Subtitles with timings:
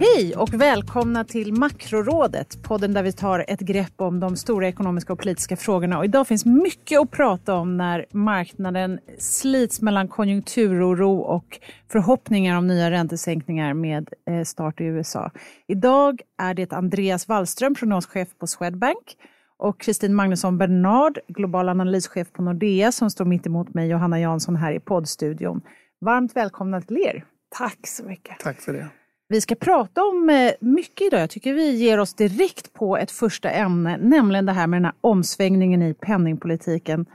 [0.00, 5.12] Hej och välkomna till Makrorådet, podden där vi tar ett grepp om de stora ekonomiska
[5.12, 5.98] och politiska frågorna.
[5.98, 11.58] Och idag finns mycket att prata om när marknaden slits mellan konjunkturoro och
[11.92, 15.30] förhoppningar om nya räntesänkningar med eh, start i USA.
[15.66, 19.16] Idag är det Andreas Wallström, prognoschef på Swedbank
[19.58, 24.56] och Kristin Magnusson Bernard, global analyschef på Nordea som står mitt emot mig, Johanna Jansson
[24.56, 25.60] här i poddstudion.
[26.00, 27.24] Varmt välkomna till er.
[27.58, 28.38] Tack så mycket.
[28.38, 28.88] Tack för det.
[29.30, 31.20] Vi ska prata om eh, mycket idag.
[31.20, 34.84] Jag tycker vi ger oss direkt på ett första ämne, nämligen det här med den
[34.84, 37.06] här omsvängningen i penningpolitiken.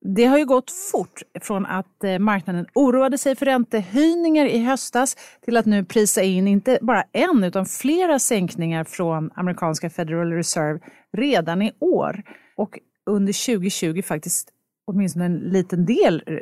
[0.00, 5.16] Det har ju gått fort från att eh, marknaden oroade sig för räntehöjningar i höstas
[5.44, 10.80] till att nu prisa in inte bara en utan flera sänkningar från amerikanska Federal Reserve
[11.12, 12.22] redan i år.
[12.56, 14.48] Och under 2020 faktiskt
[14.86, 16.36] åtminstone en liten del eh,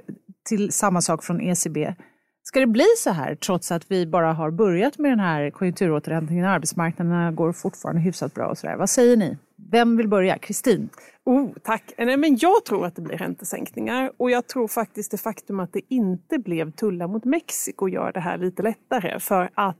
[0.48, 1.94] till samma sak från ECB.
[2.50, 6.44] Ska det bli så här trots att vi bara har börjat med den här konjunkturåterhämtningen?
[6.44, 8.76] Arbetsmarknaderna går fortfarande hyfsat bra och så där.
[8.76, 9.38] Vad säger ni?
[9.70, 10.38] Vem vill börja?
[10.38, 10.88] Kristin?
[11.24, 11.92] Oh, tack!
[11.96, 15.60] Eh, nej, men jag tror att det blir räntesänkningar och jag tror faktiskt det faktum
[15.60, 19.20] att det inte blev tullar mot Mexiko gör det här lite lättare.
[19.20, 19.78] För att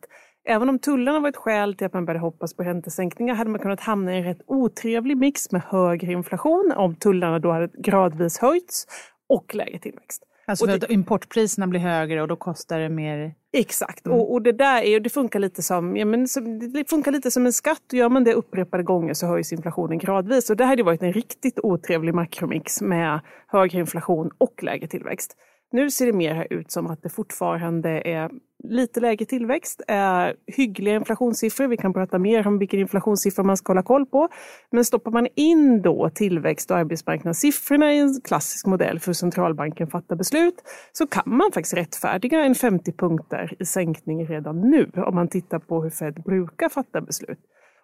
[0.49, 3.61] även om tullarna var ett skäl till att man började hoppas på räntesänkningar hade man
[3.61, 8.39] kunnat hamna i en rätt otrevlig mix med högre inflation om tullarna då hade gradvis
[8.39, 8.87] höjts
[9.29, 10.27] och lägre tillväxt.
[10.51, 13.34] Alltså för att importpriserna blir högre och då kostar det mer?
[13.53, 14.19] Exakt, mm.
[14.19, 16.27] och, och, det där är, det funkar lite som, ja, men,
[16.73, 17.83] det funkar lite som en skatt.
[17.93, 20.51] Och gör man det upprepade gånger så höjs inflationen gradvis.
[20.51, 25.37] Och det hade varit en riktigt otrevlig makromix med högre inflation och lägre tillväxt.
[25.73, 28.31] Nu ser det mer ut som att det fortfarande är
[28.65, 31.67] lite lägre tillväxt, är hyggliga inflationssiffror.
[31.67, 34.28] Vi kan prata mer om vilken inflationssiffra man ska hålla koll på.
[34.71, 39.87] Men stoppar man in då tillväxt och arbetsmarknadssiffrorna i en klassisk modell för hur centralbanken
[39.87, 40.55] fattar beslut
[40.93, 45.59] så kan man faktiskt rättfärdiga en 50 punkter i sänkning redan nu om man tittar
[45.59, 47.39] på hur Fed brukar fatta beslut.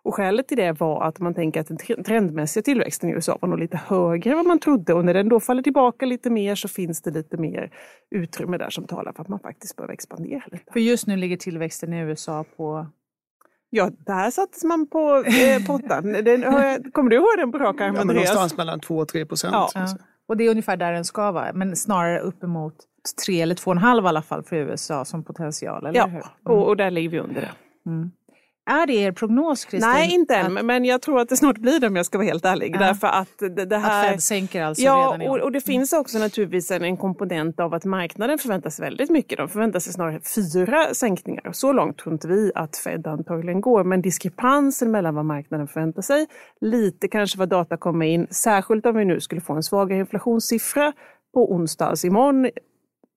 [0.07, 3.49] Och skälet till det var att man tänker att den trendmässiga tillväxten i USA var
[3.49, 6.55] nog lite högre än vad man trodde och när den då faller tillbaka lite mer
[6.55, 7.71] så finns det lite mer
[8.11, 10.73] utrymme där som talar för att man faktiskt behöver expandera lite.
[10.73, 12.87] För just nu ligger tillväxten i USA på
[13.71, 16.13] Ja, där sattes man på eh, pottan.
[16.25, 16.43] Den,
[16.93, 19.53] kommer du ihåg den på rak arm, ja, Någonstans mellan 2 och 3 procent.
[19.53, 19.71] Ja.
[19.75, 19.87] ja.
[20.29, 22.75] Och det är ungefär där den ska vara, men snarare uppemot
[23.27, 26.17] 3 eller 2,5 i alla fall för USA som potential, eller ja, hur?
[26.17, 26.29] Mm.
[26.45, 27.53] Och, och där ligger vi under det.
[27.91, 28.11] Mm.
[28.69, 29.91] Är det er prognos, Kristin?
[29.91, 30.65] Nej, inte än, att...
[30.65, 32.75] men jag tror att det snart blir det om jag ska vara helt ärlig.
[32.75, 32.79] Ja.
[32.79, 34.05] Därför att, det, det här...
[34.05, 35.39] att Fed sänker alltså ja, redan i år.
[35.39, 39.11] och, och det finns också naturligtvis en, en komponent av att marknaden förväntar sig väldigt
[39.11, 39.39] mycket.
[39.39, 41.53] De förväntar sig snarare fyra sänkningar.
[41.53, 43.85] Så långt tror inte vi att Fed antagligen går.
[43.85, 46.27] Men diskrepansen mellan vad marknaden förväntar sig,
[46.61, 50.93] lite kanske vad data kommer in, särskilt om vi nu skulle få en svagare inflationssiffra
[51.35, 52.51] på onsdag, alltså imorgon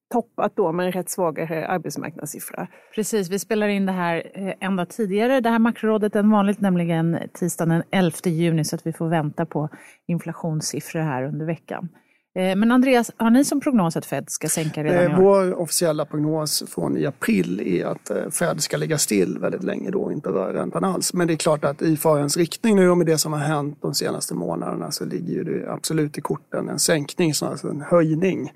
[0.09, 2.67] toppat då med en rätt svagare arbetsmarknadssiffra.
[2.95, 7.19] Precis, vi spelar in det här eh, ända tidigare, det här makrorådet än vanligt, nämligen
[7.33, 9.69] tisdagen den 11 juni, så att vi får vänta på
[10.07, 11.89] inflationssiffror här under veckan.
[12.35, 15.21] Eh, men Andreas, har ni som prognos att Fed ska sänka redan i år?
[15.21, 19.91] Vår officiella prognos från i april är att eh, Fed ska ligga still väldigt länge
[19.91, 21.13] då och inte röra räntan alls.
[21.13, 23.77] Men det är klart att i farans riktning nu och med det som har hänt
[23.81, 28.51] de senaste månaderna så ligger det absolut i korten en sänkning snarare än en höjning.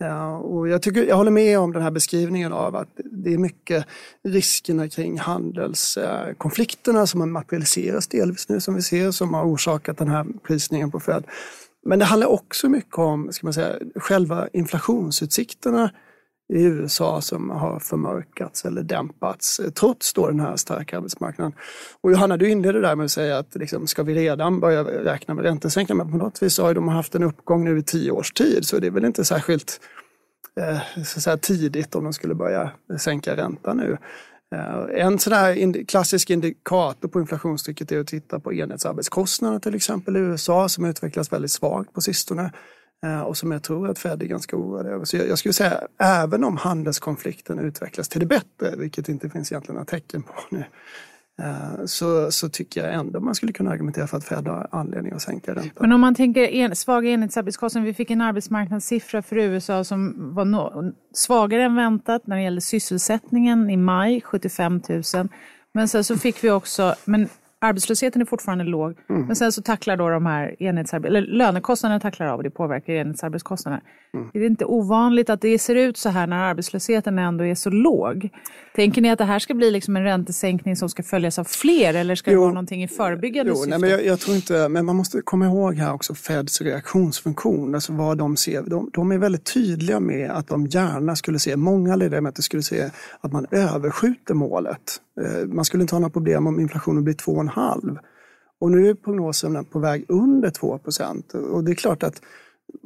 [0.00, 3.38] Ja, och jag, tycker, jag håller med om den här beskrivningen av att det är
[3.38, 3.86] mycket
[4.24, 10.08] riskerna kring handelskonflikterna som har materialiserats delvis nu som vi ser som har orsakat den
[10.08, 11.24] här prisningen på Fed.
[11.84, 15.90] Men det handlar också mycket om ska man säga, själva inflationsutsikterna
[16.54, 21.52] i USA som har förmörkats eller dämpats eh, trots då den här starka arbetsmarknaden.
[22.00, 25.34] Och Johanna, du inledde där med att säga att liksom, ska vi redan börja räkna
[25.34, 26.04] med räntesänkningar?
[26.04, 28.78] Men på något vis har de haft en uppgång nu i tio års tid så
[28.78, 29.80] det är väl inte särskilt
[30.60, 33.98] eh, så säga, tidigt om de skulle börja sänka räntan nu.
[34.54, 40.16] Eh, en sån här klassisk indikator på inflationstrycket är att titta på enhetsarbetskostnader till exempel
[40.16, 42.52] i USA som utvecklats väldigt svagt på sistone.
[43.06, 45.04] Eh, och som jag tror att Fed är ganska oroad över.
[45.04, 49.30] Så jag, jag skulle säga, även om handelskonflikten utvecklas till det bättre, vilket det inte
[49.30, 50.64] finns egentligen några tecken på nu,
[51.42, 55.12] eh, så, så tycker jag ändå man skulle kunna argumentera för att Fed har anledning
[55.12, 55.72] att sänka räntan.
[55.80, 60.44] Men om man tänker en, svaga enhetsarbetskostnader, vi fick en arbetsmarknadssiffra för USA som var
[60.44, 65.02] no, svagare än väntat när det gällde sysselsättningen i maj, 75 000.
[65.74, 67.28] Men sen så fick vi också, men
[67.60, 69.26] arbetslösheten är fortfarande låg, mm.
[69.26, 72.92] men sen så tacklar då de här enhetsarbet eller lönekostnaderna tacklar av och det påverkar
[72.92, 73.82] enhetsarbetskostnaderna.
[74.14, 74.30] Mm.
[74.34, 77.70] Är det inte ovanligt att det ser ut så här när arbetslösheten ändå är så
[77.70, 78.28] låg?
[78.74, 81.94] Tänker ni att det här ska bli liksom en räntesänkning som ska följas av fler
[81.94, 83.70] eller ska det jo, vara någonting i förebyggande jo, syfte?
[83.70, 87.74] Nej, men jag, jag, tror inte, men man måste komma ihåg här också Feds reaktionsfunktion,
[87.74, 88.62] alltså vad de ser.
[88.62, 92.90] De, de är väldigt tydliga med att de gärna skulle se, många ledamöter skulle se
[93.20, 95.00] att man överskjuter målet.
[95.20, 97.98] Eh, man skulle inte ha några problem om inflationen blir 2,5.
[98.60, 101.34] Och nu är prognosen på väg under 2 procent.
[101.34, 102.22] Och det är klart att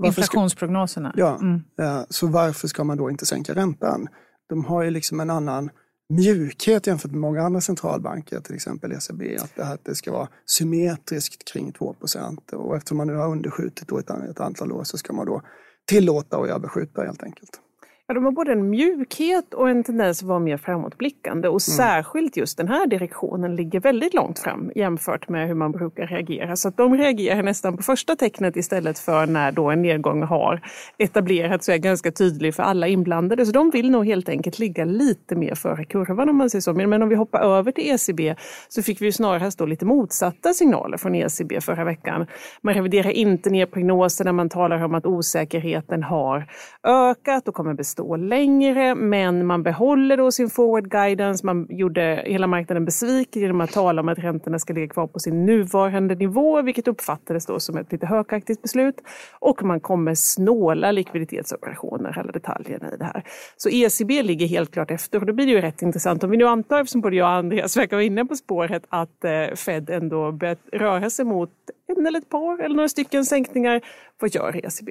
[0.04, 1.10] Inflationsprognoserna?
[1.10, 1.62] Ska, ja, mm.
[1.80, 4.08] Eh, så varför ska man då inte sänka räntan?
[4.48, 5.70] De har ju liksom en annan
[6.08, 10.12] mjukhet jämfört med många andra centralbanker, till exempel ECB, att det, här, att det ska
[10.12, 14.84] vara symmetriskt kring 2% och eftersom man nu har underskjutit då ett, ett antal år
[14.84, 15.42] så ska man då
[15.88, 17.60] tillåta och överskjuta helt enkelt.
[18.06, 21.60] Ja, de har både en mjukhet och en tendens att vara mer framåtblickande och mm.
[21.60, 26.56] särskilt just den här direktionen ligger väldigt långt fram jämfört med hur man brukar reagera.
[26.56, 30.60] Så att de reagerar nästan på första tecknet istället för när då en nedgång har
[30.98, 33.46] etablerats och är ganska tydlig för alla inblandade.
[33.46, 36.72] Så de vill nog helt enkelt ligga lite mer före kurvan om man säger så.
[36.72, 38.34] Men om vi hoppar över till ECB
[38.68, 42.26] så fick vi snarast då lite motsatta signaler från ECB förra veckan.
[42.62, 46.46] Man reviderar inte ner prognoserna, man talar om att osäkerheten har
[46.82, 51.46] ökat och kommer stå längre men man behåller då sin forward guidance.
[51.46, 55.18] Man gjorde hela marknaden besviken genom att tala om att räntorna ska ligga kvar på
[55.18, 58.94] sin nuvarande nivå vilket uppfattades då som ett lite hökaktigt beslut.
[59.38, 63.24] Och man kommer snåla likviditetsoperationer, alla detaljerna i det här.
[63.56, 66.36] Så ECB ligger helt klart efter och då blir det ju rätt intressant om vi
[66.36, 69.90] nu antar, eftersom både jag och Andreas verkar vara inne på spåret, att eh, Fed
[69.90, 71.50] ändå börjat röra sig mot
[71.96, 73.80] en eller ett par eller några stycken sänkningar.
[74.20, 74.90] Vad gör ECB?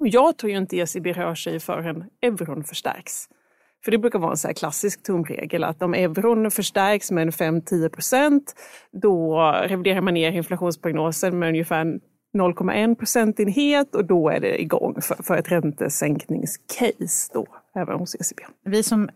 [0.00, 3.28] Och jag tror ju inte ECB rör sig förrän euron förstärks.
[3.84, 8.54] För det brukar vara en så klassisk tumregel att om euron förstärks med 5-10 procent
[8.92, 15.22] då reviderar man ner inflationsprognosen med ungefär 0,1 procentenhet och då är det igång för,
[15.22, 18.42] för ett räntesänkningscase då, även hos ECB.
[18.64, 19.10] Vi som är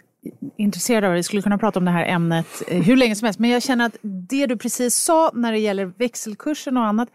[0.56, 3.40] intresserade av det, skulle kunna prata om det här ämnet eh, hur länge som helst,
[3.40, 7.08] men jag känner att det du precis sa när det gäller växelkursen och annat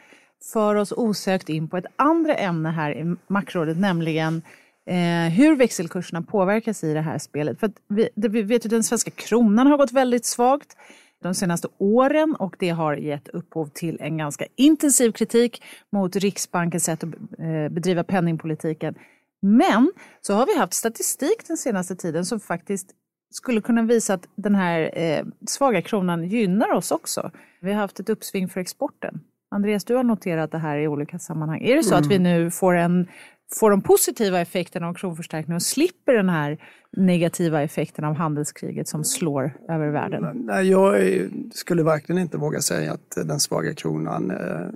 [0.53, 4.41] för oss osökt in på ett andra ämne här i makrorådet, nämligen
[4.85, 7.59] eh, hur växelkurserna påverkas i det här spelet.
[7.59, 10.77] För vi, det, vi vet att den svenska kronan har gått väldigt svagt
[11.21, 16.83] de senaste åren och det har gett upphov till en ganska intensiv kritik mot Riksbankens
[16.83, 18.95] sätt att eh, bedriva penningpolitiken.
[19.41, 19.91] Men
[20.21, 22.89] så har vi haft statistik den senaste tiden som faktiskt
[23.31, 27.31] skulle kunna visa att den här eh, svaga kronan gynnar oss också.
[27.61, 29.21] Vi har haft ett uppsving för exporten.
[29.51, 31.61] Andreas, du har noterat det här i olika sammanhang.
[31.61, 32.01] Är det så mm.
[32.01, 33.07] att vi nu får, en,
[33.59, 36.57] får de positiva effekterna av kronförstärkningen och slipper den här
[36.97, 40.31] negativa effekten av handelskriget som slår över världen?
[40.33, 40.95] Nej, jag
[41.53, 44.67] skulle verkligen inte våga säga att den svaga kronan eh,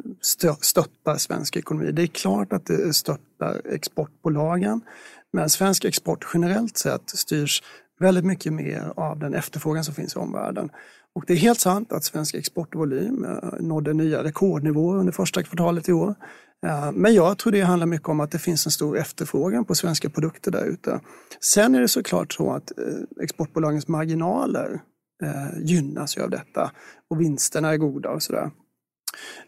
[0.61, 1.91] stöttar svensk ekonomi.
[1.91, 4.81] Det är klart att det stöttar exportbolagen,
[5.33, 7.63] men svensk export generellt sett styrs
[7.99, 10.69] väldigt mycket mer av den efterfrågan som finns i omvärlden.
[11.15, 15.89] Och det är helt sant att svensk exportvolym eh, nådde nya rekordnivåer under första kvartalet
[15.89, 16.15] i år.
[16.65, 19.75] Eh, men jag tror det handlar mycket om att det finns en stor efterfrågan på
[19.75, 20.99] svenska produkter där ute.
[21.39, 24.81] Sen är det såklart så att eh, exportbolagens marginaler
[25.61, 26.71] gynnas ju av detta
[27.09, 28.51] och vinsterna är goda och sådär.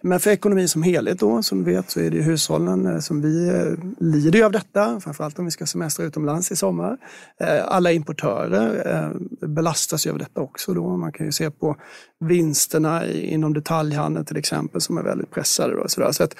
[0.01, 3.21] Men för ekonomin som helhet då, som du vet, så är det hushållen eh, som
[3.21, 6.97] vi eh, lider av detta, framförallt om vi ska semestra utomlands i sommar.
[7.39, 9.13] Eh, alla importörer
[9.47, 10.97] belastas ju av detta också då.
[10.97, 11.75] Man kan ju se på
[12.19, 15.75] vinsterna inom detaljhandeln till exempel som är väldigt pressade.
[15.75, 16.35] Då, så att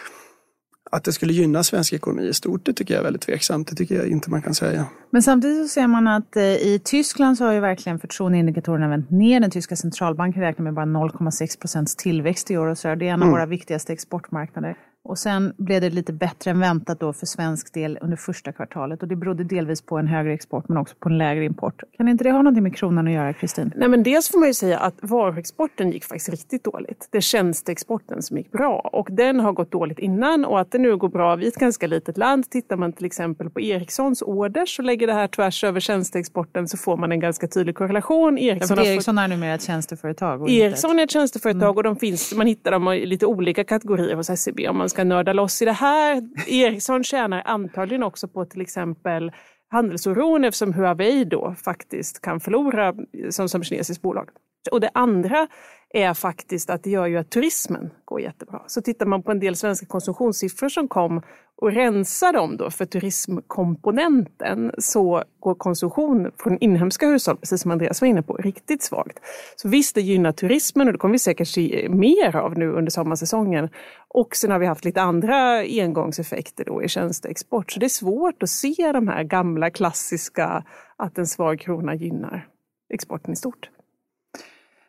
[0.96, 3.68] att det skulle gynna svensk ekonomi i stort, det tycker jag är väldigt tveksamt.
[3.68, 4.86] Det tycker jag inte man kan säga.
[5.10, 9.12] Men samtidigt så ser man att eh, i Tyskland så har ju verkligen förtroendeindikatorerna vänt
[9.12, 9.40] ner.
[9.40, 12.96] Den tyska centralbanken räknar med bara 0,6 procents tillväxt i år och så där.
[12.96, 13.32] Det är en av mm.
[13.32, 14.76] våra viktigaste exportmarknader.
[15.06, 19.02] Och sen blev det lite bättre än väntat då för svensk del under första kvartalet.
[19.02, 21.84] Och det berodde delvis på en högre export men också på en lägre import.
[21.98, 23.72] Kan inte det ha någonting med kronan att göra, Kristin?
[23.76, 27.08] Nej, men dels får man ju säga att varuexporten gick faktiskt riktigt dåligt.
[27.12, 30.78] Det är tjänsteexporten som gick bra och den har gått dåligt innan och att det
[30.78, 31.36] nu går bra.
[31.36, 32.50] Vi är ett ganska litet land.
[32.50, 36.78] Tittar man till exempel på Ericssons orders och lägger det här tvärs över tjänsteexporten så
[36.78, 38.38] får man en ganska tydlig korrelation.
[38.38, 40.50] Ericsson, ja, Ericsson är numera ett tjänsteföretag.
[40.50, 41.78] Ericsson är ett tjänsteföretag mm.
[41.78, 44.60] och de finns, man hittar dem i lite olika kategorier hos SEB.
[44.70, 46.24] Om man ska nörda loss i det här.
[46.48, 49.32] Ericsson tjänar antagligen också på till exempel
[49.72, 52.94] handelsoron eftersom Huawei då faktiskt kan förlora
[53.30, 54.30] som, som kinesiskt bolag.
[54.72, 55.48] Och det andra
[55.96, 58.62] är faktiskt att det gör ju att turismen går jättebra.
[58.68, 61.22] Så tittar man på en del svenska konsumtionssiffror som kom
[61.58, 68.02] och rensar dem då för turismkomponenten så går konsumtion från inhemska hushåll, precis som Andreas
[68.02, 69.20] var inne på, riktigt svagt.
[69.56, 72.92] Så visst, det gynnar turismen och det kommer vi säkert se mer av nu under
[72.92, 73.70] sommarsäsongen.
[74.08, 77.72] Och sen har vi haft lite andra engångseffekter då i tjänsteexport.
[77.72, 80.64] Så det är svårt att se de här gamla klassiska
[80.98, 82.48] att en svag krona gynnar
[82.94, 83.70] exporten i stort.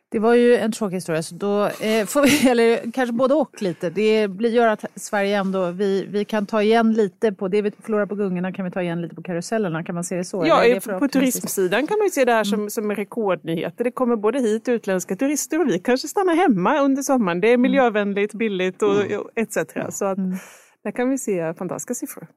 [0.09, 3.61] Det var ju en tråkig historia, så då eh, får vi, eller kanske både och
[3.61, 3.89] lite.
[3.89, 7.71] Det blir, gör att Sverige ändå, vi, vi kan ta igen lite på det vi
[7.71, 10.45] förlorar på gungorna kan vi ta igen lite på karusellerna, kan man se det så?
[10.47, 12.69] Ja, det på, på turismsidan kan man ju se det här som, mm.
[12.69, 13.83] som rekordnyheter.
[13.83, 17.41] Det kommer både hit utländska turister och vi kanske stannar hemma under sommaren.
[17.41, 17.61] Det är mm.
[17.61, 19.21] miljövänligt, billigt och, mm.
[19.35, 19.57] etc.
[19.89, 20.37] Så att, mm.
[20.83, 22.27] där kan vi se fantastiska siffror.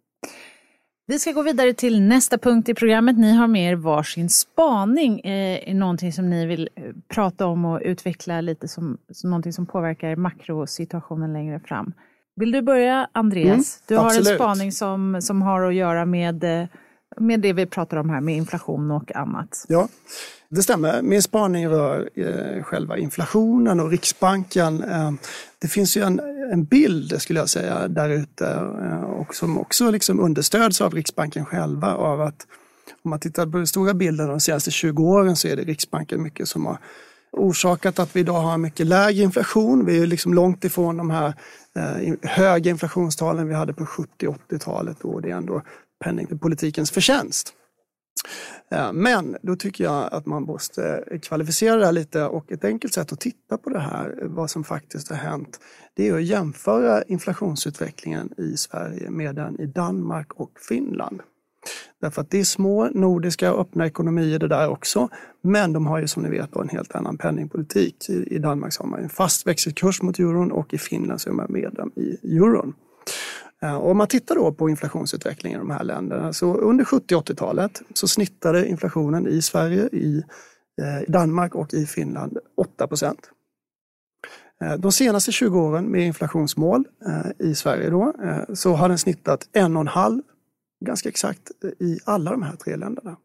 [1.11, 3.19] Vi ska gå vidare till nästa punkt i programmet.
[3.19, 7.81] Ni har med er varsin spaning, eh, någonting som ni vill eh, prata om och
[7.85, 11.93] utveckla lite som, som någonting som påverkar makrosituationen längre fram.
[12.37, 13.50] Vill du börja Andreas?
[13.50, 14.29] Mm, du har absolut.
[14.29, 16.67] en spaning som, som har att göra med, eh,
[17.17, 19.64] med det vi pratar om här med inflation och annat.
[19.69, 19.88] Ja,
[20.50, 21.02] det stämmer.
[21.02, 24.83] Min spaning rör eh, själva inflationen och Riksbanken.
[24.85, 25.12] Eh,
[25.59, 26.21] det finns ju en,
[26.52, 28.47] en bild, skulle jag säga, där ute
[28.85, 32.47] eh, och som också liksom understöds av Riksbanken själva av att
[33.02, 36.23] om man tittar på den stora bilden de senaste 20 åren så är det Riksbanken
[36.23, 36.78] mycket som har
[37.33, 39.87] orsakat att vi idag har en mycket lägre inflation.
[39.87, 41.35] Vi är liksom långt ifrån de här
[41.76, 45.62] eh, höga inflationstalen vi hade på 70 80-talet och det är ändå
[46.04, 47.54] penningpolitikens förtjänst.
[48.71, 52.95] Eh, men då tycker jag att man måste kvalificera det här lite och ett enkelt
[52.95, 55.61] sätt att titta på det här, vad som faktiskt har hänt,
[55.95, 61.23] det är att jämföra inflationsutvecklingen i Sverige med den i Danmark och Finland.
[62.00, 65.09] Därför att det är små nordiska öppna ekonomier det där också.
[65.43, 68.11] Men de har ju som ni vet en helt annan penningpolitik.
[68.11, 71.35] I Danmark så har man en fast växelkurs mot euron och i Finland så är
[71.35, 72.75] man medlem i euron.
[73.62, 77.29] Eh, om man tittar då på inflationsutvecklingen i de här länderna så under 70 och
[77.29, 80.25] 80-talet så snittade inflationen i Sverige, i
[80.83, 83.31] eh, Danmark och i Finland 8 procent.
[84.64, 86.85] Eh, de senaste 20 åren med inflationsmål
[87.38, 88.14] i Sverige då,
[88.55, 90.23] så har den snittat 1,5
[90.85, 93.17] ganska exakt i alla de här tre länderna.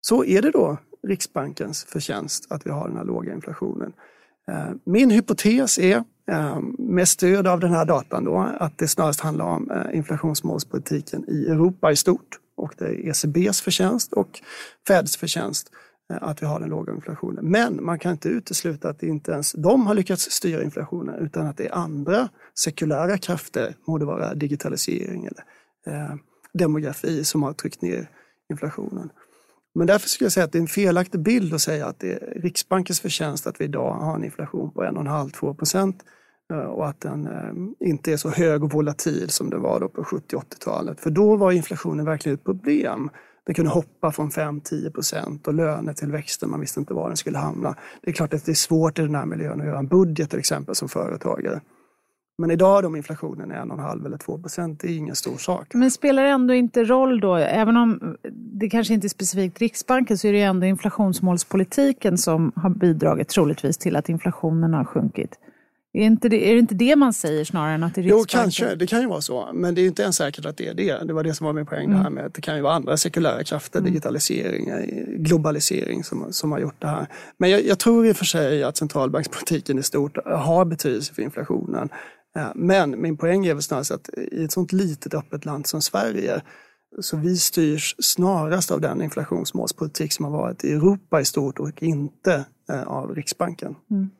[0.00, 3.92] Så är det då Riksbankens förtjänst att vi har den här låga inflationen.
[4.48, 9.20] Eh, min hypotes är eh, med stöd av den här datan då, att det snarast
[9.20, 12.38] handlar om eh, inflationsmålspolitiken i Europa i stort.
[12.56, 14.40] Och det är ECBs förtjänst och
[14.88, 15.70] Feds förtjänst
[16.08, 17.44] att vi har den låga inflationen.
[17.50, 21.56] Men man kan inte utesluta att inte ens de har lyckats styra inflationen utan att
[21.56, 25.44] det är andra sekulära krafter, må det vara digitalisering eller
[25.86, 26.14] eh,
[26.52, 28.10] demografi, som har tryckt ner
[28.50, 29.10] inflationen.
[29.78, 32.12] Men därför skulle jag säga att det är en felaktig bild att säga att det
[32.12, 36.02] är Riksbankens förtjänst att vi idag har en inflation på 1,5-2 procent
[36.52, 39.88] eh, och att den eh, inte är så hög och volatil som den var då
[39.88, 41.00] på 70-80-talet.
[41.00, 43.10] För då var inflationen verkligen ett problem.
[43.46, 47.76] Den kunde hoppa från 5-10 procent och lönetillväxten, man visste inte var den skulle hamna.
[48.02, 50.30] Det är klart att det är svårt i den här miljön att göra en budget
[50.30, 51.60] till exempel som företagare.
[52.38, 55.74] Men idag om inflationen är 1,5 eller 2 procent, det är ingen stor sak.
[55.74, 60.18] Men spelar det ändå inte roll då, även om det kanske inte är specifikt Riksbanken,
[60.18, 65.38] så är det ändå inflationsmålspolitiken som har bidragit troligtvis till att inflationen har sjunkit.
[65.92, 68.38] Är, inte det, är det inte det man säger snarare än att det är Riksbanken?
[68.38, 68.74] Jo, kanske.
[68.74, 69.48] Det kan ju vara så.
[69.54, 71.04] Men det är inte ens säkert att det är det.
[71.04, 71.84] Det var det som var min poäng.
[71.84, 71.98] Mm.
[71.98, 73.90] Här med att det kan ju vara andra sekulära krafter, mm.
[73.90, 74.70] digitalisering,
[75.24, 77.06] globalisering som, som har gjort det här.
[77.36, 81.22] Men jag, jag tror i och för sig att centralbankspolitiken i stort har betydelse för
[81.22, 81.88] inflationen.
[82.54, 86.42] Men min poäng är väl snarast att i ett sånt litet öppet land som Sverige
[87.00, 91.82] så vi styrs snarast av den inflationsmålspolitik som har varit i Europa i stort och
[91.82, 93.74] inte eh, av Riksbanken.
[93.90, 94.10] Mm.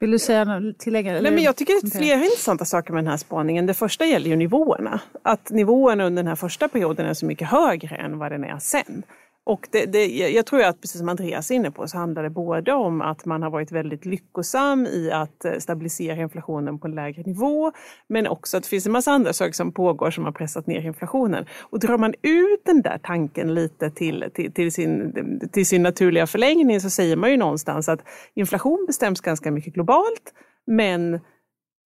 [0.00, 0.46] Vill du säga
[0.78, 1.12] tillägga?
[1.20, 3.66] Nej, men jag tycker det är flera intressanta saker med den här spaningen.
[3.66, 5.00] Det första gäller ju nivåerna.
[5.22, 8.58] Att nivåerna under den här första perioden är så mycket högre än vad den är
[8.58, 9.02] sen.
[9.46, 12.30] Och det, det, jag tror att precis som Andreas är inne på så handlar det
[12.30, 16.94] både om att man har varit väldigt lyckosam i att eh, stabilisera inflationen på en
[16.94, 17.72] lägre nivå
[18.08, 20.80] men också att det finns en massa andra saker som pågår som har pressat ner
[20.80, 21.46] inflationen.
[21.62, 25.12] Och drar man ut den där tanken lite till, till, till, sin,
[25.52, 28.00] till sin naturliga förlängning så säger man ju någonstans att
[28.34, 30.32] inflation bestäms ganska mycket globalt
[30.66, 31.20] men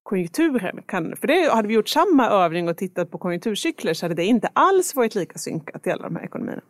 [0.03, 4.15] konjunkturen kan, för det hade vi gjort samma övning och tittat på konjunkturcykler så hade
[4.15, 6.63] det inte alls varit lika synkat i alla de här ekonomierna.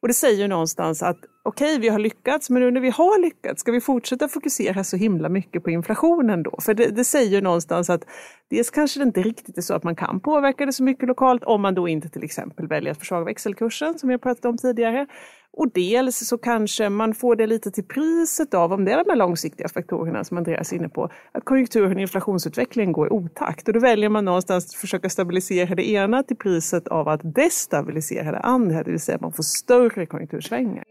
[0.00, 2.90] Och det säger ju någonstans att okej, okay, vi har lyckats, men nu när vi
[2.90, 6.58] har lyckats, ska vi fortsätta fokusera så himla mycket på inflationen då?
[6.62, 8.04] För det, det säger ju någonstans att
[8.50, 11.44] dels kanske det inte riktigt är så att man kan påverka det så mycket lokalt
[11.44, 14.58] om man då inte till exempel väljer att försvaga växelkursen som vi har pratat om
[14.58, 15.06] tidigare.
[15.56, 19.10] Och dels så kanske man får det lite till priset av, om det är de
[19.10, 23.68] här långsiktiga faktorerna som Andreas är inne på, att konjunkturen och inflationsutvecklingen går i otakt.
[23.68, 28.32] Och då väljer man någonstans att försöka stabilisera det ena till priset av att destabilisera
[28.32, 30.84] det andra, det vill säga att man får större konjunktursvängningar.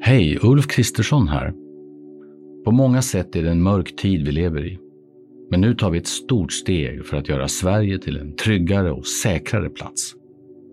[0.00, 1.52] Hej, Ulf Kristersson här.
[2.64, 4.78] På många sätt är det en mörk tid vi lever i.
[5.50, 9.06] Men nu tar vi ett stort steg för att göra Sverige till en tryggare och
[9.06, 10.17] säkrare plats.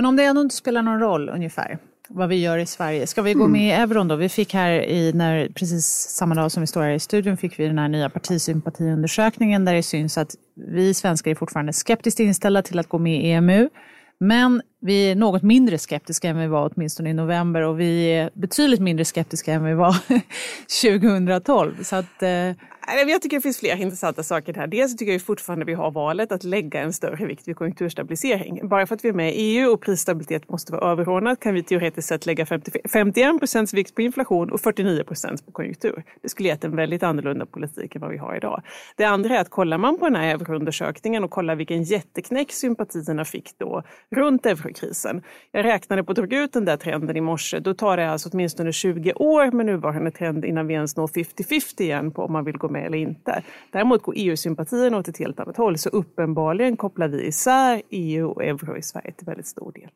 [0.00, 1.78] Men om det ändå inte spelar någon roll ungefär
[2.08, 3.06] vad vi gör i Sverige.
[3.06, 4.16] Ska vi gå med i euron då?
[4.16, 7.58] Vi fick här i, när, precis samma dag som vi står här i studion, fick
[7.58, 12.62] vi den här nya partisympatiundersökningen där det syns att vi svenskar är fortfarande skeptiskt inställda
[12.62, 13.68] till att gå med i EMU.
[14.20, 18.30] Men vi är något mindre skeptiska än vi var åtminstone i november och vi är
[18.34, 19.96] betydligt mindre skeptiska än vi var
[20.82, 21.82] 2012.
[21.82, 22.30] Så att, eh,
[23.08, 24.66] jag tycker det finns fler intressanta saker här.
[24.66, 28.68] Dels tycker jag fortfarande vi har valet att lägga en större vikt vid konjunkturstabilisering.
[28.68, 31.62] Bara för att vi är med i EU och prisstabilitet måste vara överordnat kan vi
[31.62, 36.04] teoretiskt sett lägga 50, 51 procents vikt på inflation och 49 procent på konjunktur.
[36.22, 38.62] Det skulle gett en väldigt annorlunda politik än vad vi har idag.
[38.96, 43.24] Det andra är att kollar man på den här euroundersökningen och kollar vilken jätteknäck sympatierna
[43.24, 45.22] fick då runt euro eurokrisen.
[45.52, 47.58] Jag räknade på och drog ut den där trenden i morse.
[47.58, 51.82] Då tar det alltså åtminstone 20 år med nuvarande trend innan vi ens når 50-50
[51.82, 53.42] igen på om man vill gå med eller inte.
[53.72, 55.78] Däremot går EU-sympatierna åt ett helt annat håll.
[55.78, 59.90] Så uppenbarligen kopplar vi isär EU och euro i Sverige till väldigt stor del.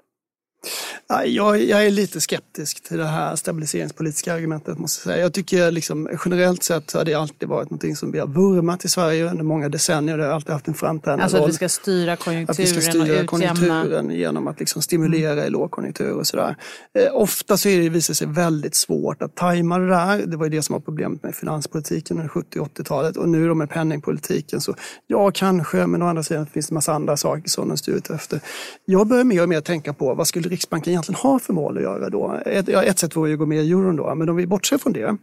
[1.09, 5.25] Jag, jag är lite skeptisk till det här stabiliseringspolitiska argumentet måste jag säga.
[5.25, 8.89] Jag tycker liksom, generellt sett har det alltid varit något som vi har vurmat i
[8.89, 10.19] Sverige under många decennier.
[10.19, 11.45] Det har alltid haft en framträdande alltså roll.
[11.45, 15.45] Att vi ska styra konjunkturen ska styra och konjunkturen genom att liksom stimulera mm.
[15.45, 16.57] i lågkonjunktur och sådär.
[16.99, 20.27] Eh, ofta så är det, visar sig väldigt svårt att tajma det där.
[20.27, 23.49] Det var ju det som var problemet med finanspolitiken under 70 och 80-talet och nu
[23.49, 24.75] då med penningpolitiken så
[25.07, 28.01] ja, kanske, men å andra sidan finns det en massa andra saker som den styr
[28.11, 28.41] efter.
[28.85, 31.83] Jag börjar mer och mer tänka på vad skulle Riksbanken egentligen har för mål att
[31.83, 32.41] göra då?
[32.47, 34.47] Ett, ja, ett sätt vore ju att gå med i euron då, men om vi
[34.47, 35.17] bortser från det.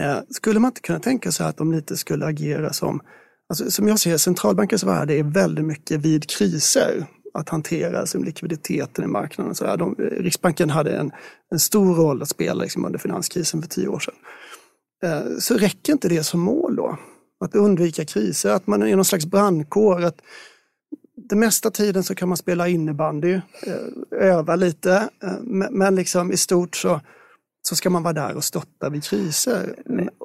[0.00, 3.00] Eh, skulle man inte kunna tänka sig att de lite skulle agera som,
[3.48, 9.04] alltså, som jag ser centralbankens värde är väldigt mycket vid kriser att hantera som likviditeten
[9.04, 9.54] i marknaden.
[9.54, 11.10] Så de, Riksbanken hade en,
[11.52, 14.14] en stor roll att spela liksom under finanskrisen för tio år sedan.
[15.04, 16.98] Eh, så räcker inte det som mål då?
[17.44, 20.20] Att undvika kriser, att man är någon slags brandkår, att
[21.16, 23.32] det mesta tiden så kan man spela innebandy,
[23.66, 25.38] eh, öva lite, eh,
[25.70, 27.00] men liksom i stort så,
[27.62, 29.74] så ska man vara där och stötta vid kriser.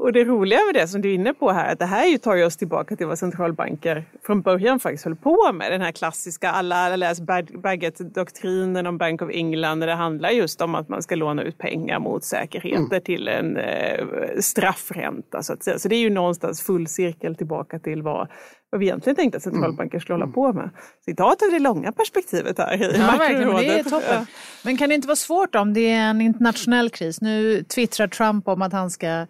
[0.08, 2.36] Och det roliga med det som du är inne på här, att det här tar
[2.36, 5.72] ju oss tillbaka till vad centralbanker från början faktiskt höll på med.
[5.72, 7.22] Den här klassiska, alla läst
[7.54, 11.58] Baggett-doktrinen om Bank of England, där det handlar just om att man ska låna ut
[11.58, 13.02] pengar mot säkerheter mm.
[13.02, 14.06] till en eh,
[14.39, 15.43] straffränta.
[15.43, 15.80] Så, att säga.
[15.80, 18.28] så det är ju någonstans full cirkel tillbaka till vad
[18.70, 20.34] vad vi egentligen tänkte att centralbanker skulle mm.
[20.34, 20.70] hålla på med.
[21.06, 24.10] Citat av det långa perspektivet här i ja, verkligen, det är toppen.
[24.12, 24.26] Ja.
[24.63, 27.22] Men kan det inte vara svårt om det är en internationell kris?
[27.22, 29.26] Nu twittrar Trump om att han ska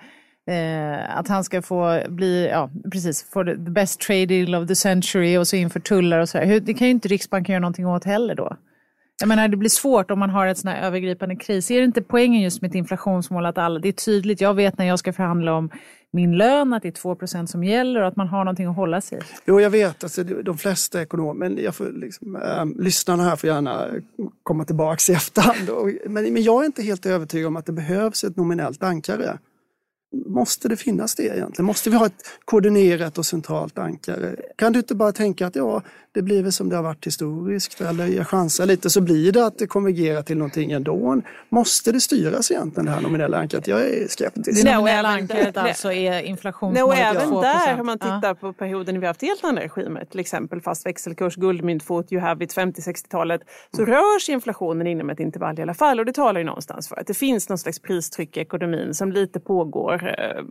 [0.48, 4.76] Eh, att han ska få bli, ja precis, for the best trade deal of the
[4.76, 6.60] century och så inför tullar och så här.
[6.60, 8.58] Det kan ju inte Riksbanken göra någonting åt heller då.
[9.20, 11.72] Jag menar det blir svårt om man har ett sån här övergripande kris.
[11.72, 14.78] Är det inte poängen just med ett inflationsmål att alla, det är tydligt, jag vet
[14.78, 15.70] när jag ska förhandla om
[16.12, 19.02] min lön, att det är 2% som gäller och att man har någonting att hålla
[19.02, 19.22] sig i.
[19.46, 20.04] Jo, jag vet.
[20.04, 23.86] Alltså, de flesta ekonomer, jag får liksom, äh, lyssnarna här får gärna
[24.44, 25.94] komma tillbaka i efterhand.
[26.06, 29.38] men, men jag är inte helt övertygad om att det behövs ett nominellt ankare.
[30.26, 31.66] Måste det finnas det egentligen?
[31.66, 34.36] Måste vi ha ett koordinerat och centralt ankare?
[34.56, 35.82] Kan du inte bara tänka att ja,
[36.18, 39.46] det blir väl som det har varit historiskt eller jag chansar lite så blir det
[39.46, 41.22] att det konvergerar till någonting ändå.
[41.50, 43.68] Måste det styras egentligen det här nominella ankaret?
[43.68, 44.66] Jag är skeptisk.
[44.66, 49.00] Det nominella ankaret alltså är inflationsmålet no, Även där, om man tittar på perioden när
[49.00, 53.42] vi har haft helt andra regimer, till exempel fast växelkurs, guldmyntfot, you have it, 50-60-talet,
[53.76, 53.94] så mm.
[53.94, 56.96] rör sig inflationen inom ett intervall i alla fall och det talar ju någonstans för
[56.96, 60.44] att det finns någon slags pristryck i ekonomin som lite pågår eh,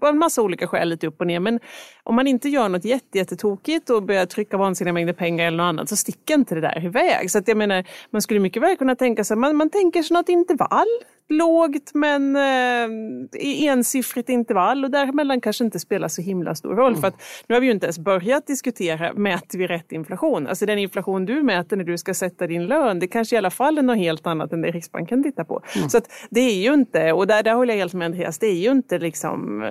[0.00, 1.40] på en massa olika skäl, lite upp och ner.
[1.40, 1.60] Men
[2.02, 5.88] om man inte gör något jättetokigt och börjar trycka vansinniga mängder pengar eller något annat
[5.88, 7.30] så sticker inte det där iväg.
[7.30, 10.14] Så att jag menar, man skulle mycket väl kunna tänka sig, man, man tänker sig
[10.14, 10.88] något intervall
[11.28, 16.92] lågt men eh, i ensiffrigt intervall och däremellan kanske inte spelar så himla stor roll.
[16.92, 17.00] Mm.
[17.00, 20.46] För att nu har vi ju inte ens börjat diskutera, mäter vi rätt inflation?
[20.46, 23.50] Alltså den inflation du mäter när du ska sätta din lön, det kanske i alla
[23.50, 25.62] fall är något helt annat än det Riksbanken tittar på.
[25.76, 25.88] Mm.
[25.88, 28.46] Så att det är ju inte, och där, där håller jag helt med Andreas, det
[28.46, 29.64] är ju inte liksom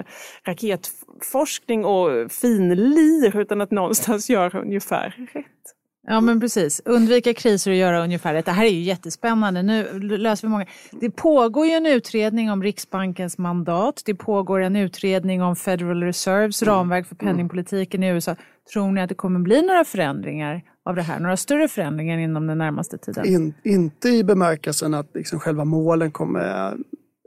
[0.44, 5.77] raketforskning och finlir utan att någonstans göra ungefär rätt.
[6.10, 8.42] Ja men precis, undvika kriser och göra ungefär det.
[8.42, 9.64] Det här är ju jättespännande.
[9.64, 10.66] Nu löser vi många.
[10.92, 14.02] Det pågår ju en utredning om Riksbankens mandat.
[14.06, 16.74] Det pågår en utredning om Federal Reserves mm.
[16.74, 18.36] ramverk för penningpolitiken i USA.
[18.74, 21.20] Tror ni att det kommer bli några förändringar av det här?
[21.20, 23.26] Några större förändringar inom den närmaste tiden?
[23.26, 26.74] In, inte i bemärkelsen att liksom själva målen kommer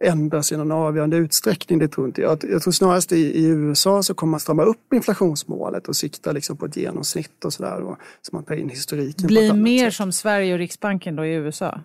[0.04, 1.78] ändras i någon avgörande utsträckning.
[1.78, 2.44] Det tror inte jag.
[2.50, 6.56] Jag tror snarast i, i USA så kommer man strama upp inflationsmålet och sikta liksom
[6.56, 7.96] på ett genomsnitt och sådär.
[8.22, 9.26] Så man tar in historiken.
[9.26, 9.94] Bli mer sätt.
[9.94, 11.80] som Sverige och Riksbanken då i USA?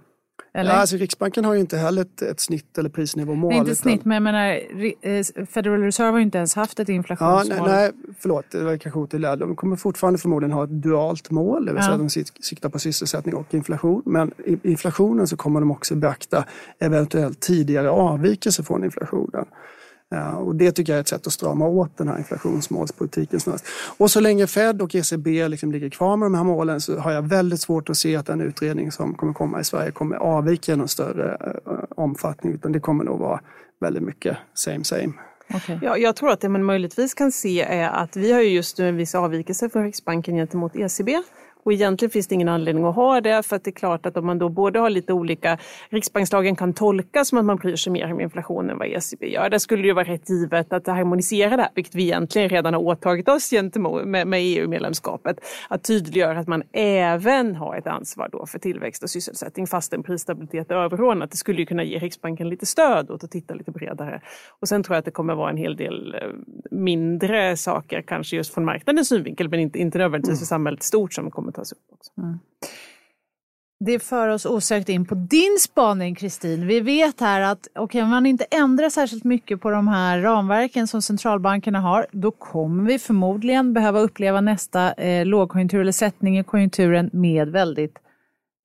[0.55, 0.71] Eller?
[0.71, 3.49] Ja, alltså Riksbanken har ju inte heller ett, ett snitt eller prisnivåmål.
[3.49, 3.81] Nej, inte utan...
[3.81, 4.59] snitt, men jag menar,
[5.01, 7.57] eh, Federal Reserve har ju inte ens haft ett inflationsmål.
[7.57, 9.39] Ja, nej, nej, förlåt, det var kanske otydligt.
[9.39, 11.97] De kommer fortfarande förmodligen ha ett dualt mål, det vill säga ja.
[11.97, 12.09] de
[12.43, 14.01] siktar på sysselsättning och inflation.
[14.05, 16.45] Men i inflationen så kommer de också beakta
[16.79, 19.45] eventuellt tidigare avvikelser från inflationen.
[20.09, 23.65] Ja, och det tycker jag är ett sätt att strama åt den här inflationsmålspolitiken snarast.
[23.97, 27.11] Och så länge Fed och ECB liksom ligger kvar med de här målen så har
[27.11, 30.73] jag väldigt svårt att se att den utredning som kommer komma i Sverige kommer avvika
[30.73, 31.37] i någon större
[31.67, 33.39] uh, omfattning utan det kommer nog vara
[33.81, 35.13] väldigt mycket same same.
[35.53, 35.79] Okay.
[35.81, 38.77] Ja, jag tror att det man möjligtvis kan se är att vi har ju just
[38.77, 41.09] nu en viss avvikelse från Riksbanken gentemot ECB.
[41.65, 44.17] Och egentligen finns det ingen anledning att ha det för att det är klart att
[44.17, 45.57] om man då både har lite olika,
[45.89, 49.49] Riksbankslagen kan tolkas som att man bryr sig mer om inflationen än vad ECB gör.
[49.49, 52.73] Där skulle det ju vara rätt givet att harmonisera det här, vilket vi egentligen redan
[52.73, 55.37] har åtagit oss gentemot med, med EU-medlemskapet.
[55.69, 60.71] Att tydliggöra att man även har ett ansvar då för tillväxt och sysselsättning fastän prisstabilitet
[60.71, 61.31] är överordnat.
[61.31, 64.21] Det skulle ju kunna ge Riksbanken lite stöd åt att titta lite bredare.
[64.59, 66.19] Och sen tror jag att det kommer vara en hel del eh,
[66.71, 71.31] mindre saker, kanske just från marknadens synvinkel, men inte, inte nödvändigtvis för samhället stort som
[71.31, 72.11] kommer tas upp också.
[72.17, 72.39] Mm.
[73.79, 76.67] Det för oss osökt in på din spaning Kristin.
[76.67, 80.87] Vi vet här att okay, om man inte ändrar särskilt mycket på de här ramverken
[80.87, 86.43] som centralbankerna har, då kommer vi förmodligen behöva uppleva nästa eh, lågkonjunktur eller sättning i
[86.43, 87.99] konjunkturen med väldigt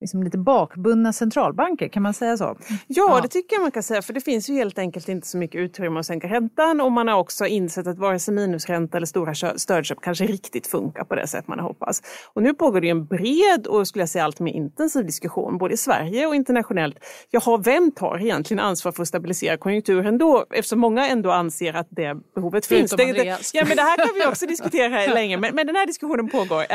[0.01, 2.57] liksom lite bakbundna centralbanker, kan man säga så?
[2.69, 5.27] Ja, ja, det tycker jag man kan säga, för det finns ju helt enkelt inte
[5.27, 8.97] så mycket utrymme att sänka räntan och man har också insett att vare sig minusränta
[8.97, 12.01] eller stora stödköp kanske riktigt funkar på det sätt man har hoppats.
[12.33, 15.73] Och nu pågår det en bred och skulle jag säga allt mer intensiv diskussion, både
[15.73, 16.97] i Sverige och internationellt.
[17.29, 20.45] Jaha, vem tar egentligen ansvar för att stabilisera konjunkturen då?
[20.53, 22.91] Eftersom många ändå anser att det behovet finns.
[22.91, 25.87] Det, det, ja, men det här kan vi också diskutera länge, men, men den här
[25.87, 26.65] diskussionen pågår.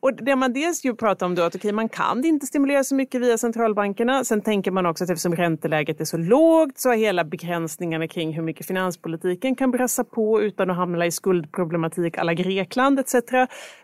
[0.00, 2.84] Och det man dels ju pratar om då att okay, man kan inte stimulera stimulera
[2.84, 4.24] så mycket via centralbankerna.
[4.24, 8.32] Sen tänker man också att eftersom ränteläget är så lågt så har hela begränsningarna kring
[8.32, 13.14] hur mycket finanspolitiken kan brassa på utan att hamna i skuldproblematik alla Grekland etc.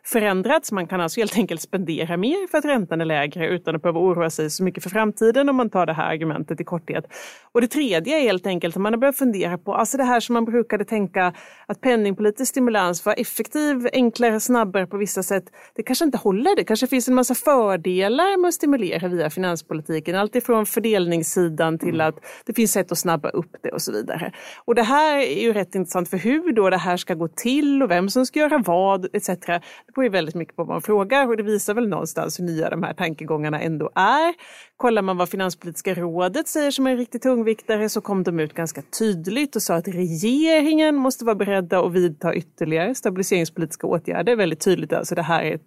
[0.04, 0.72] förändrats.
[0.72, 4.00] Man kan alltså helt enkelt spendera mer för att räntan är lägre utan att behöva
[4.00, 7.04] oroa sig så mycket för framtiden om man tar det här argumentet i korthet.
[7.52, 10.20] Och det tredje är helt enkelt att man har börjat fundera på alltså det här
[10.20, 11.32] som man brukade tänka
[11.66, 15.44] att penningpolitisk stimulans var effektiv, enklare, snabbare på vissa sätt.
[15.74, 16.56] Det kanske inte håller.
[16.56, 20.14] Det kanske finns en massa fördelar med att stimulera via finanspolitiken.
[20.14, 22.08] Alltifrån fördelningssidan till mm.
[22.08, 22.14] att
[22.46, 24.32] det finns sätt att snabba upp det och så vidare.
[24.64, 27.82] Och det här är ju rätt intressant för hur då det här ska gå till
[27.82, 29.26] och vem som ska göra vad etc.
[29.26, 29.60] Det
[29.94, 32.70] beror ju väldigt mycket på vad man frågar och det visar väl någonstans hur nya
[32.70, 34.34] de här tankegångarna ändå är.
[34.76, 38.82] Kollar man vad Finanspolitiska rådet säger som en riktig tungviktare så kom de ut ganska
[38.98, 44.37] tydligt och sa att regeringen måste vara beredda att vidta ytterligare stabiliseringspolitiska åtgärder.
[44.37, 45.66] Väldigt tydligt alltså det här är ett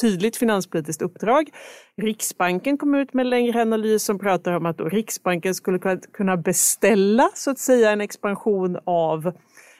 [0.00, 1.50] tydligt finanspolitiskt uppdrag.
[2.02, 5.78] Riksbanken kom ut med en längre analys som pratar om att Riksbanken skulle
[6.12, 9.32] kunna beställa så att säga en expansion av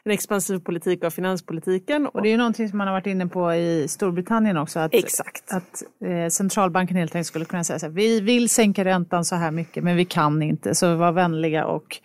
[0.05, 2.07] en expansiv politik av finanspolitiken.
[2.07, 4.79] Och det är ju någonting som man har varit inne på i Storbritannien också.
[4.79, 5.53] Att, Exakt.
[5.53, 9.37] Att eh, centralbanken helt enkelt skulle kunna säga så här, vi vill sänka räntan så
[9.37, 12.01] här mycket men vi kan inte, så var vänliga och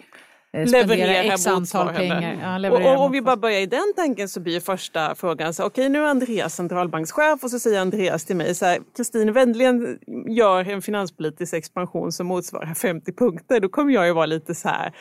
[0.56, 2.62] leverera x antal pengar.
[2.62, 5.64] Ja, och, och om vi bara börjar i den tanken så blir första frågan så
[5.64, 9.34] okej okay, nu är Andreas centralbankschef och så säger Andreas till mig så här Kristin
[9.34, 13.60] vänligen gör en finanspolitisk expansion som motsvarar 50 punkter.
[13.60, 14.94] Då kommer jag ju vara lite så här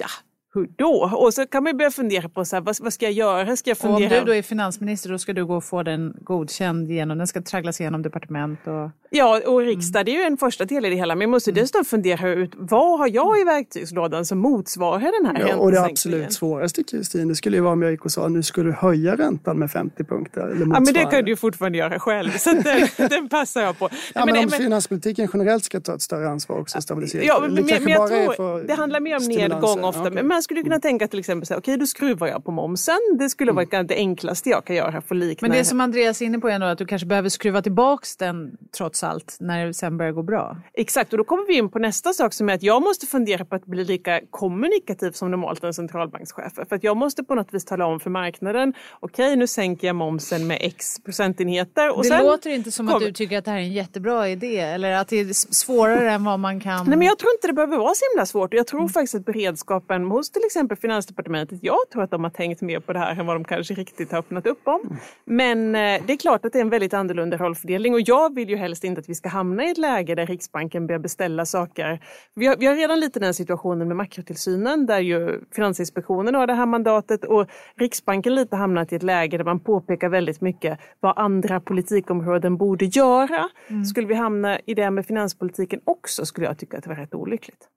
[0.00, 0.06] ja
[0.54, 1.10] hur då?
[1.14, 3.56] Och så kan man börja fundera på så här, vad, vad, ska jag göra?
[3.56, 3.96] Ska jag fundera?
[3.96, 7.18] Och om du då är finansminister då ska du gå och få den godkänd genom,
[7.18, 8.90] den ska tragglas igenom departement och...
[9.10, 11.14] Ja, och riksdag det är ju en första del i det hela.
[11.14, 11.62] Men jag måste mm.
[11.62, 15.80] dessutom fundera ut vad har jag i verktygslådan som motsvarar den här ja, Och det
[15.80, 18.72] absolut svåraste Kristin, det skulle ju vara om jag gick och sa nu ska du
[18.72, 20.40] höja räntan med 50 punkter.
[20.40, 22.30] Eller ja, men det kan du ju fortfarande göra själv.
[22.30, 23.88] Så den, den passar jag på.
[24.14, 27.26] Ja, men, men om men, finanspolitiken generellt ska ta ett större ansvar också, stabilisering.
[27.26, 30.00] Ja, men, men, men jag tror, det handlar mer om nedgång ofta.
[30.00, 30.12] Okay.
[30.12, 32.98] Men man skulle kunna tänka till exempel så okej okay, då skruvar jag på momsen.
[33.18, 33.86] Det skulle vara mm.
[33.86, 35.48] det enklaste jag kan göra för att likna.
[35.48, 38.16] Men det som Andreas är inne på är nog att du kanske behöver skruva tillbaks
[38.16, 40.56] den trots allt när det sen börjar gå bra.
[40.74, 43.44] Exakt, och då kommer vi in på nästa sak som är att jag måste fundera
[43.44, 46.52] på att bli lika kommunikativ som normalt en centralbankschef.
[46.68, 49.86] För att jag måste på något vis tala om för marknaden, okej okay, nu sänker
[49.86, 51.96] jag momsen med x procentenheter.
[51.96, 52.96] Och det sen låter inte som kom...
[52.96, 56.10] att du tycker att det här är en jättebra idé eller att det är svårare
[56.10, 56.86] än vad man kan...
[56.86, 58.54] Nej men jag tror inte det behöver vara så himla svårt.
[58.54, 58.88] Jag tror mm.
[58.88, 62.92] faktiskt att beredskapen hos till exempel Finansdepartementet, jag tror att de har tänkt mer på
[62.92, 64.98] det här än vad de kanske riktigt har öppnat upp om.
[65.24, 68.48] Men eh, det är klart att det är en väldigt annorlunda rollfördelning och jag vill
[68.48, 72.00] ju helst inte att vi ska hamna i ett läge där Riksbanken börjar beställa saker.
[72.34, 76.54] Vi har, vi har redan lite den situationen med makrotillsynen där ju Finansinspektionen har det
[76.54, 81.18] här mandatet och Riksbanken lite hamnat i ett läge där man påpekar väldigt mycket vad
[81.18, 83.48] andra politikområden borde göra.
[83.68, 83.84] Mm.
[83.84, 87.14] Skulle vi hamna i det med finanspolitiken också skulle jag tycka att det var rätt
[87.14, 87.68] olyckligt.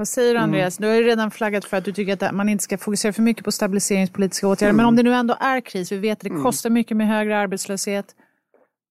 [0.00, 0.50] Vad säger du mm.
[0.50, 0.78] Andreas?
[0.78, 0.88] Mm.
[0.88, 3.22] Du har ju redan flaggat för att du tycker att man inte ska fokusera för
[3.22, 4.70] mycket på stabiliseringspolitiska åtgärder.
[4.70, 4.76] Mm.
[4.76, 6.42] Men om det nu ändå är kris, vi vet att det mm.
[6.42, 8.06] kostar mycket med högre arbetslöshet.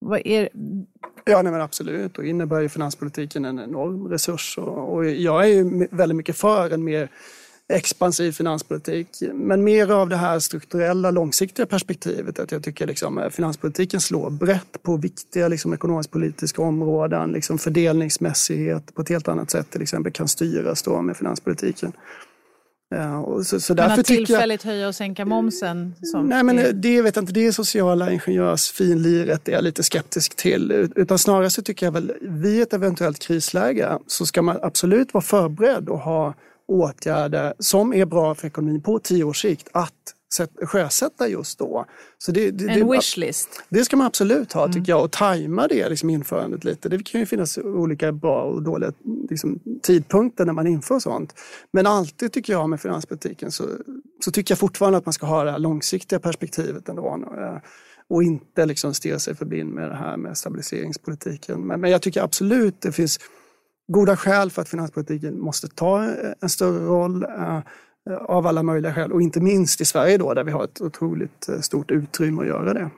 [0.00, 0.48] Vad är...
[1.24, 2.18] Ja, nej, men absolut.
[2.18, 4.58] Och innebär ju finanspolitiken en enorm resurs.
[4.58, 7.08] Och, och jag är ju väldigt mycket för en mer
[7.70, 9.08] expansiv finanspolitik.
[9.32, 12.38] Men mer av det här strukturella långsiktiga perspektivet.
[12.38, 17.32] Att jag tycker liksom, eh, finanspolitiken slår brett på viktiga liksom, ekonomisk-politiska områden.
[17.32, 21.92] Liksom fördelningsmässighet på ett helt annat sätt till exempel kan styras då med finanspolitiken.
[22.94, 25.94] Ja, så, så men att tillfälligt jag, höja och sänka momsen?
[26.24, 27.32] nej, men det vet jag inte.
[27.32, 30.90] Det sociala ingenjörsfinliret är jag lite skeptisk till.
[30.96, 35.22] Utan snarare så tycker jag väl vid ett eventuellt krisläge så ska man absolut vara
[35.22, 36.34] förberedd och ha
[36.70, 40.14] åtgärder som är bra för ekonomin på tio års sikt att
[40.62, 41.84] sjösätta just då.
[42.18, 43.62] Så det, det, en wishlist?
[43.68, 44.88] Det ska man absolut ha tycker mm.
[44.88, 46.88] jag och tajma det liksom införandet lite.
[46.88, 48.92] Det kan ju finnas olika bra och dåliga
[49.30, 51.34] liksom, tidpunkter när man inför sånt.
[51.72, 53.64] Men alltid tycker jag med finanspolitiken så,
[54.24, 57.18] så tycker jag fortfarande att man ska ha det här långsiktiga perspektivet ändå.
[58.08, 61.60] Och inte liksom stirra sig för blind med det här med stabiliseringspolitiken.
[61.60, 63.20] Men, men jag tycker absolut det finns
[63.92, 66.04] goda skäl för att finanspolitiken måste ta
[66.40, 67.60] en större roll eh,
[68.28, 71.48] av alla möjliga skäl och inte minst i Sverige då där vi har ett otroligt
[71.48, 72.90] eh, stort utrymme att göra det.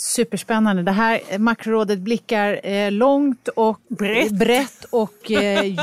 [0.00, 0.82] Superspännande.
[0.82, 5.30] Det här makrorådet blickar eh, långt och brett, brett och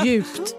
[0.04, 0.56] djupt.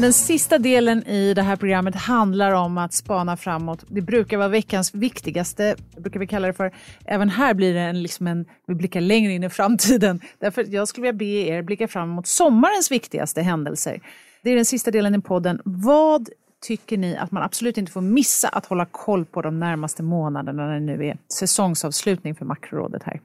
[0.00, 3.84] Den sista delen i det här programmet handlar om att spana framåt.
[3.88, 6.74] Det brukar vara veckans viktigaste, brukar vi kalla det för.
[7.04, 10.20] Även här blir det en, liksom en vi blickar längre in i framtiden.
[10.38, 14.00] Därför jag skulle vilja be er blicka fram mot sommarens viktigaste händelser.
[14.42, 15.60] Det är den sista delen i podden.
[15.64, 16.28] Vad
[16.62, 20.66] tycker ni att man absolut inte får missa att hålla koll på de närmaste månaderna
[20.66, 23.20] när det nu är säsongsavslutning för makrorådet här?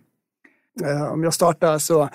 [0.83, 2.09] Eh, om jag startar så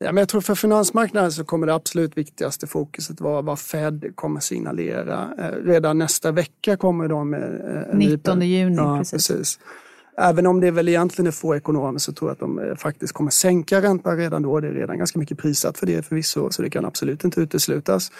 [0.00, 4.12] Ja, men jag tror för finansmarknaden så kommer det absolut viktigaste fokuset vara vad Fed
[4.14, 5.30] kommer signalera.
[5.38, 7.90] Eh, redan nästa vecka kommer de med...
[7.94, 9.28] 19 juni, ja, precis.
[9.28, 9.58] precis.
[10.20, 13.12] Även om det väl egentligen är få ekonomer så tror jag att de eh, faktiskt
[13.12, 14.60] kommer sänka räntan redan då.
[14.60, 18.12] Det är redan ganska mycket prissatt för det förvisso, så det kan absolut inte uteslutas.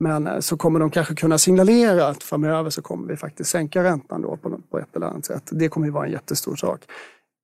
[0.00, 3.84] Men eh, så kommer de kanske kunna signalera att framöver så kommer vi faktiskt sänka
[3.84, 5.48] räntan då på, på ett eller annat sätt.
[5.50, 6.80] Det kommer ju vara en jättestor sak.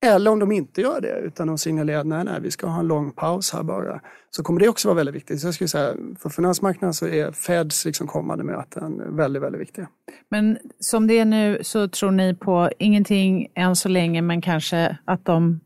[0.07, 2.81] Eller om de inte gör det utan de signalerar att nej, nej, vi ska ha
[2.81, 4.01] en lång paus här bara.
[4.31, 5.41] Så kommer det också vara väldigt viktigt.
[5.41, 9.89] Så jag skulle säga, för finansmarknaden så är Feds liksom kommande möten väldigt, väldigt viktiga.
[10.29, 14.99] Men som det är nu så tror ni på ingenting än så länge men kanske
[15.05, 15.61] att de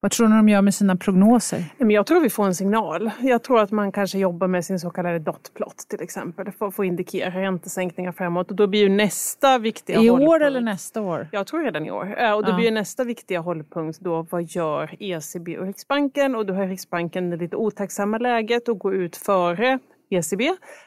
[0.00, 1.64] vad tror ni de gör med sina prognoser?
[1.78, 3.10] Jag tror vi får en signal.
[3.20, 6.74] Jag tror att man kanske jobbar med sin så kallade dotplot till exempel för att
[6.74, 8.50] få indikera räntesänkningar framåt.
[8.50, 11.28] Och då blir ju nästa viktiga I hållpunkt, år eller nästa år?
[11.32, 12.34] Jag tror redan i år.
[12.34, 12.56] Och då ja.
[12.56, 16.34] blir nästa viktiga hållpunkt då vad gör ECB och Riksbanken?
[16.34, 19.78] Och då har Riksbanken det lite otacksamma läget att gå ut före
[20.10, 20.42] ECB.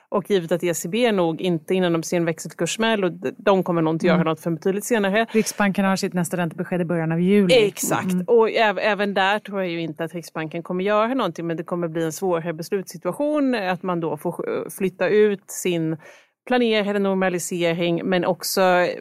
[0.09, 3.81] Och givet att ECB är nog inte innan de ser en växelkurssmäll och de kommer
[3.81, 4.27] nog inte göra mm.
[4.27, 5.25] något för betydligt senare.
[5.31, 7.65] Riksbanken har sitt nästa räntebesked i början av juli.
[7.65, 8.25] Exakt, mm.
[8.27, 11.87] och även där tror jag ju inte att Riksbanken kommer göra någonting men det kommer
[11.87, 15.97] bli en svårare beslutssituation att man då får flytta ut sin
[16.47, 18.97] planerade normalisering men också eh,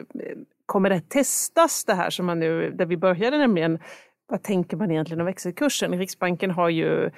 [0.65, 3.79] kommer det testas det här som man nu, där vi började nämligen
[4.27, 5.97] vad tänker man egentligen om växelkursen?
[5.97, 7.09] Riksbanken har ju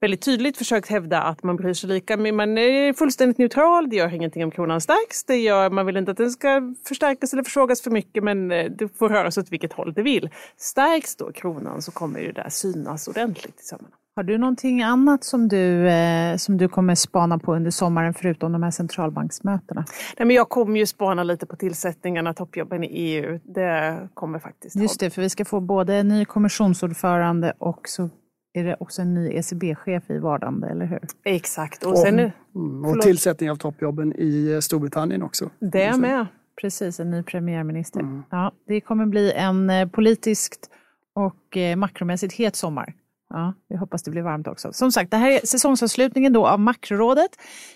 [0.00, 2.34] väldigt tydligt försökt hävda att man bryr sig lika mycket.
[2.34, 5.24] Man är fullständigt neutral, det gör ingenting om kronan stärks.
[5.24, 8.70] Det gör, man vill inte att den ska förstärkas eller försvagas för mycket men eh,
[8.70, 10.30] det får röra sig åt vilket håll det vill.
[10.56, 13.94] Stärks då kronan så kommer det där synas ordentligt i sömmarna.
[14.16, 18.52] Har du någonting annat som du, eh, som du kommer spana på under sommaren förutom
[18.52, 19.84] de här centralbanksmötena?
[20.18, 23.40] Nej, men jag kommer ju spana lite på tillsättningarna, toppjobben i EU.
[23.44, 24.76] Det kommer faktiskt.
[24.76, 28.10] Just det, för vi ska få både en ny kommissionsordförande och så
[28.56, 31.00] är det också en ny ECB-chef i vardande, eller hur?
[31.24, 31.84] Exakt.
[31.84, 35.50] Och, sen, mm, och tillsättning av toppjobben i eh, Storbritannien också.
[35.60, 36.26] Det med.
[36.60, 38.00] Precis, en ny premiärminister.
[38.00, 38.22] Mm.
[38.30, 40.70] Ja, det kommer bli en eh, politiskt
[41.14, 42.94] och eh, makromässigt het sommar.
[43.28, 44.72] Ja, vi hoppas det blir varmt också.
[44.72, 47.30] Som sagt, det här är säsongsavslutningen då av Makrorådet.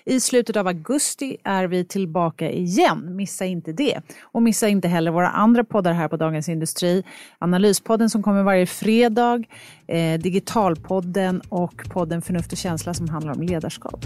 [0.04, 3.16] I slutet av augusti är vi tillbaka igen.
[3.16, 4.00] Missa inte det.
[4.22, 7.04] Och missa inte heller våra andra poddar här på Dagens Industri.
[7.38, 9.44] Analyspodden som kommer varje fredag,
[9.86, 14.04] eh, Digitalpodden och podden Förnuft och känsla som handlar om ledarskap.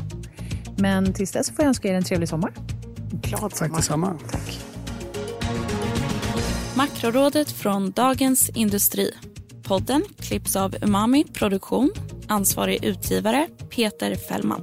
[0.78, 2.52] Men tills dess får jag önska er en trevlig sommar.
[3.10, 3.68] Glad sommar.
[3.68, 4.18] Tack detsamma.
[4.30, 4.60] Tack.
[6.76, 9.10] Makrorådet från Dagens Industri.
[9.64, 11.90] Podden klipps av Umami Produktion.
[12.28, 14.62] Ansvarig utgivare Peter Fällman.